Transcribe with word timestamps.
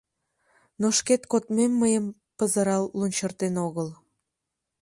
Но 0.79 0.87
шкет 0.97 1.21
кодмем 1.31 1.71
мыйым 1.81 2.05
пызырал 2.37 2.83
лунчыртен 2.99 3.55
огыл. 3.67 3.89